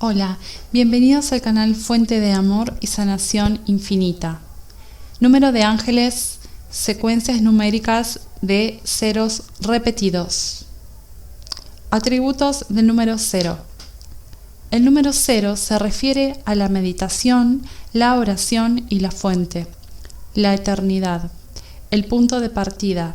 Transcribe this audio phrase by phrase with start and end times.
[0.00, 0.38] Hola,
[0.72, 4.40] bienvenidos al canal Fuente de Amor y Sanación Infinita.
[5.20, 10.66] Número de ángeles, secuencias numéricas de ceros repetidos.
[11.92, 13.58] Atributos del número cero.
[14.72, 19.68] El número cero se refiere a la meditación, la oración y la fuente,
[20.34, 21.30] la eternidad,
[21.92, 23.14] el punto de partida,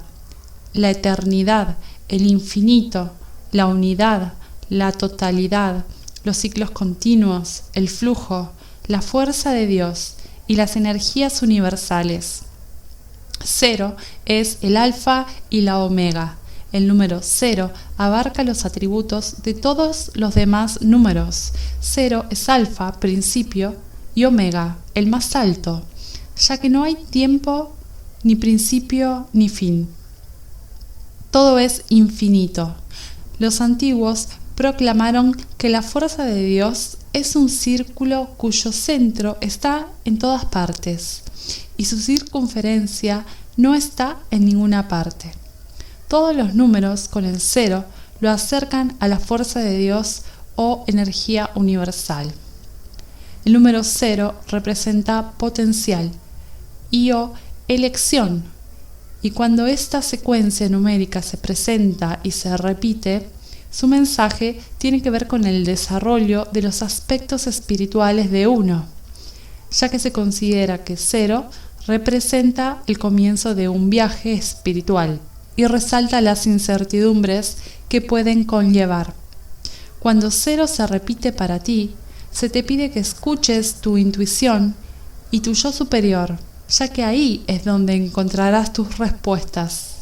[0.72, 1.76] la eternidad,
[2.08, 3.12] el infinito,
[3.52, 4.34] la unidad,
[4.70, 5.84] la totalidad,
[6.24, 8.52] los ciclos continuos, el flujo,
[8.88, 10.16] la fuerza de Dios
[10.48, 12.42] y las energías universales.
[13.44, 16.38] Cero es el alfa y la omega.
[16.72, 21.54] El número cero abarca los atributos de todos los demás números.
[21.80, 23.76] Cero es alfa, principio,
[24.14, 25.84] y omega, el más alto,
[26.38, 27.74] ya que no hay tiempo,
[28.24, 29.88] ni principio, ni fin.
[31.32, 32.76] Todo es infinito.
[33.38, 34.28] Los antiguos
[34.60, 41.24] proclamaron que la fuerza de Dios es un círculo cuyo centro está en todas partes
[41.78, 45.32] y su circunferencia no está en ninguna parte.
[46.10, 47.86] Todos los números con el cero
[48.20, 50.24] lo acercan a la fuerza de Dios
[50.58, 52.30] o energía universal.
[53.46, 56.12] El número cero representa potencial
[56.92, 57.34] y o
[57.70, 58.44] elección,
[59.22, 63.39] y cuando esta secuencia numérica se presenta y se repite,
[63.72, 68.86] su mensaje tiene que ver con el desarrollo de los aspectos espirituales de uno,
[69.72, 71.46] ya que se considera que cero
[71.86, 75.20] representa el comienzo de un viaje espiritual
[75.56, 77.58] y resalta las incertidumbres
[77.90, 79.14] que pueden conllevar.
[80.00, 81.96] Cuando cero se repite para ti,
[82.32, 84.76] se te pide que escuches tu intuición
[85.32, 86.38] y tu yo superior,
[86.70, 89.99] ya que ahí es donde encontrarás tus respuestas.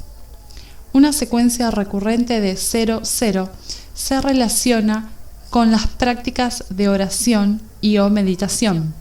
[0.93, 3.49] Una secuencia recurrente de 0-0
[3.93, 5.09] se relaciona
[5.49, 8.93] con las prácticas de oración y o meditación.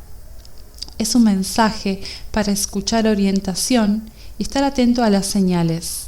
[0.99, 6.07] Es un mensaje para escuchar orientación y estar atento a las señales.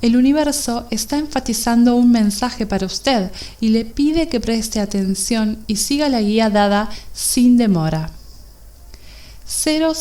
[0.00, 5.76] El universo está enfatizando un mensaje para usted y le pide que preste atención y
[5.76, 8.12] siga la guía dada sin demora.
[9.46, 9.94] 000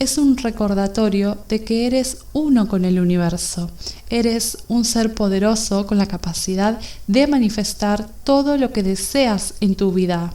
[0.00, 3.70] es un recordatorio de que eres uno con el universo.
[4.08, 9.92] Eres un ser poderoso con la capacidad de manifestar todo lo que deseas en tu
[9.92, 10.32] vida.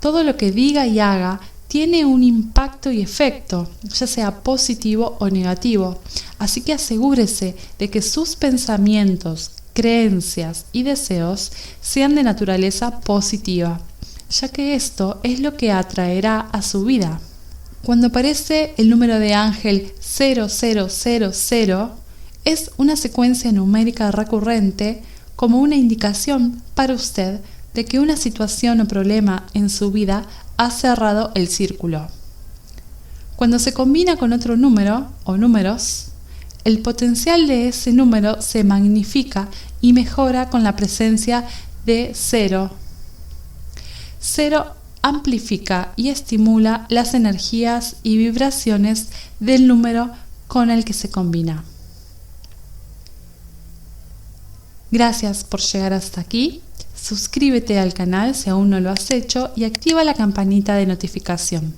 [0.00, 5.30] Todo lo que diga y haga tiene un impacto y efecto, ya sea positivo o
[5.30, 6.00] negativo.
[6.40, 13.80] Así que asegúrese de que sus pensamientos, creencias y deseos sean de naturaleza positiva,
[14.30, 17.20] ya que esto es lo que atraerá a su vida.
[17.84, 21.90] Cuando aparece el número de ángel 0000,
[22.46, 25.02] es una secuencia numérica recurrente
[25.36, 27.40] como una indicación para usted
[27.74, 30.24] de que una situación o problema en su vida
[30.56, 32.08] ha cerrado el círculo.
[33.36, 36.06] Cuando se combina con otro número o números,
[36.64, 39.50] el potencial de ese número se magnifica
[39.82, 41.44] y mejora con la presencia
[41.84, 42.70] de cero.
[44.20, 44.74] Cero
[45.04, 50.10] amplifica y estimula las energías y vibraciones del número
[50.48, 51.62] con el que se combina.
[54.90, 56.62] Gracias por llegar hasta aquí.
[56.96, 61.74] Suscríbete al canal si aún no lo has hecho y activa la campanita de notificación.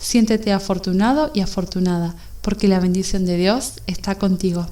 [0.00, 4.66] Siéntete afortunado y afortunada porque la bendición de Dios está contigo.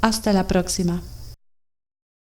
[0.00, 1.02] Hasta la próxima.